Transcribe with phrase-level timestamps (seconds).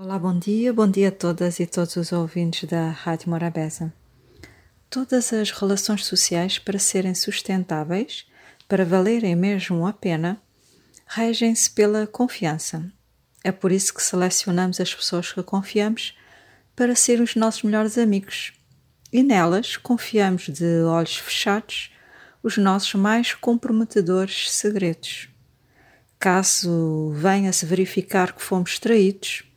[0.00, 3.92] Olá, bom dia, bom dia a todas e todos os ouvintes da Rádio Morabeza.
[4.88, 8.24] Todas as relações sociais, para serem sustentáveis,
[8.68, 10.40] para valerem mesmo a pena,
[11.04, 12.88] regem-se pela confiança.
[13.42, 16.16] É por isso que selecionamos as pessoas que confiamos
[16.76, 18.52] para serem os nossos melhores amigos
[19.12, 21.92] e nelas confiamos de olhos fechados
[22.40, 25.28] os nossos mais comprometedores segredos.
[26.20, 29.47] Caso venha se verificar que fomos traídos,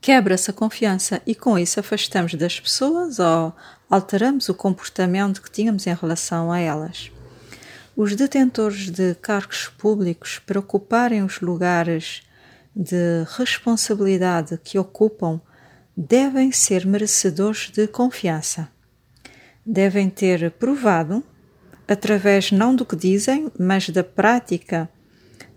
[0.00, 3.54] quebra-se a confiança e com isso afastamos das pessoas ou
[3.90, 7.10] alteramos o comportamento que tínhamos em relação a elas.
[7.96, 12.22] Os detentores de cargos públicos para ocuparem os lugares
[12.74, 15.40] de responsabilidade que ocupam
[15.96, 18.68] devem ser merecedores de confiança.
[19.66, 21.24] Devem ter provado,
[21.88, 24.88] através não do que dizem, mas da prática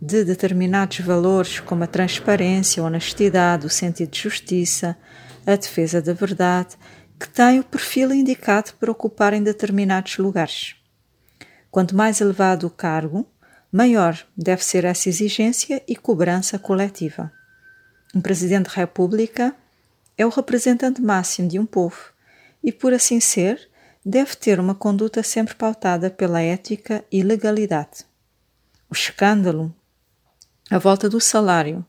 [0.00, 4.96] de determinados valores como a transparência, a honestidade, o sentido de justiça,
[5.46, 6.76] a defesa da verdade,
[7.18, 10.76] que têm o perfil indicado para ocuparem determinados lugares.
[11.70, 13.26] Quanto mais elevado o cargo,
[13.72, 17.32] maior deve ser essa exigência e cobrança coletiva.
[18.14, 19.54] Um presidente da República
[20.16, 22.12] é o representante máximo de um povo
[22.62, 23.68] e, por assim ser,
[24.04, 28.04] deve ter uma conduta sempre pautada pela ética e legalidade.
[28.88, 29.74] O escândalo
[30.70, 31.84] a volta do salário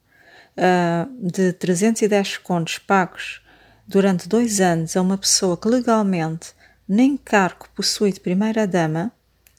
[0.58, 3.42] uh, de 310 contos pagos
[3.88, 6.54] durante dois anos a uma pessoa que legalmente
[6.88, 9.12] nem cargo possui de primeira-dama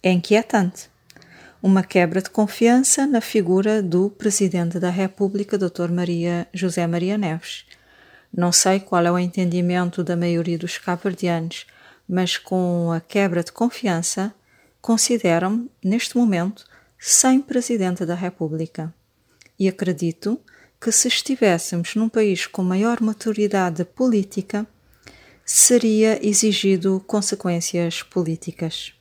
[0.03, 0.91] é inquietante.
[1.63, 5.91] Uma quebra de confiança na figura do Presidente da República, Dr.
[5.91, 7.65] Maria José Maria Neves.
[8.33, 11.67] Não sei qual é o entendimento da maioria dos cabo-verdianos,
[12.07, 14.33] mas com a quebra de confiança,
[14.81, 16.65] consideram-me, neste momento,
[16.99, 18.95] sem Presidente da República
[19.59, 20.41] e acredito
[20.81, 24.67] que se estivéssemos num país com maior maturidade política,
[25.45, 28.93] seria exigido consequências políticas.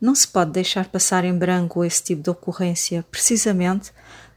[0.00, 3.92] Não se pode deixar passar em branco esse tipo de ocorrência, precisamente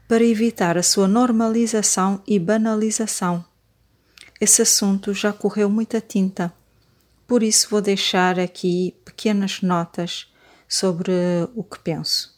[0.08, 3.44] para evitar a sua normalização e banalização.
[4.40, 6.52] Esse assunto já correu muita tinta,
[7.26, 10.32] por isso vou deixar aqui pequenas notas
[10.68, 11.12] sobre
[11.54, 12.34] o que penso.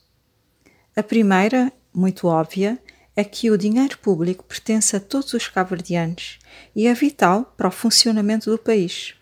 [0.94, 2.80] A primeira, muito óbvia,
[3.16, 6.38] é que o dinheiro público pertence a todos os cabo-verdianos
[6.74, 9.14] e é vital para o funcionamento do país.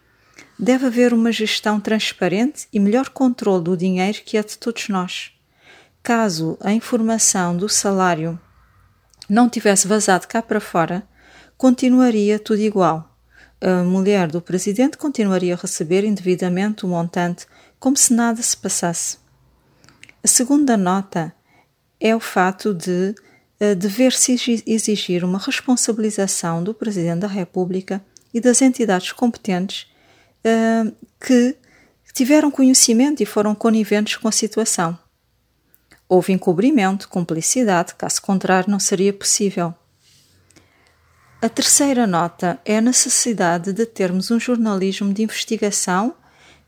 [0.59, 5.33] Deve haver uma gestão transparente e melhor controle do dinheiro que é de todos nós.
[6.03, 8.39] Caso a informação do salário
[9.29, 11.07] não tivesse vazado cá para fora,
[11.57, 13.17] continuaria tudo igual.
[13.61, 17.47] A mulher do presidente continuaria a receber indevidamente o montante
[17.79, 19.19] como se nada se passasse.
[20.23, 21.35] A segunda nota
[21.99, 23.15] é o fato de
[23.77, 29.87] dever-se exigir uma responsabilização do Presidente da República e das entidades competentes
[30.45, 31.57] uh, que
[32.13, 34.99] tiveram conhecimento e foram coniventes com a situação.
[36.09, 39.75] Houve encobrimento, cumplicidade, caso contrário, não seria possível.
[41.41, 46.15] A terceira nota é a necessidade de termos um jornalismo de investigação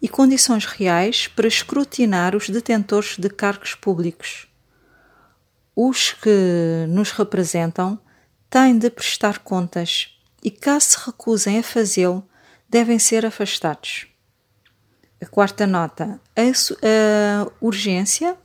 [0.01, 4.47] e condições reais para escrutinar os detentores de cargos públicos
[5.77, 8.01] os que nos representam
[8.49, 12.27] têm de prestar contas e, caso se recusem a fazê-lo,
[12.69, 14.07] devem ser afastados.
[15.21, 18.37] A quarta nota: a, urgência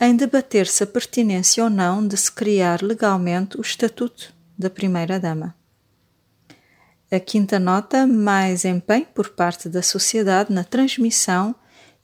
[0.00, 5.56] em debater-se a pertinência ou não de se criar legalmente o Estatuto da Primeira-Dama.
[7.10, 11.54] A quinta nota: mais empenho por parte da sociedade na transmissão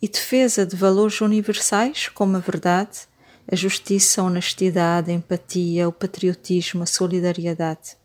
[0.00, 3.06] e defesa de valores universais como a verdade,
[3.50, 7.96] a justiça, a honestidade, a empatia, o patriotismo, a solidariedade.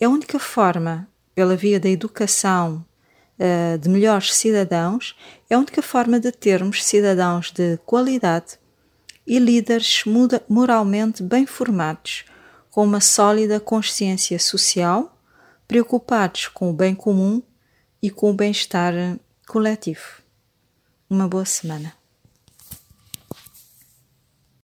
[0.00, 2.84] É a única forma, pela via da educação
[3.38, 5.16] uh, de melhores cidadãos,
[5.48, 8.58] é a única forma de termos cidadãos de qualidade
[9.26, 10.04] e líderes
[10.48, 12.24] moralmente bem formados,
[12.70, 15.18] com uma sólida consciência social,
[15.66, 17.42] preocupados com o bem comum
[18.02, 18.94] e com o bem-estar
[19.46, 20.22] coletivo.
[21.10, 21.97] Uma boa semana.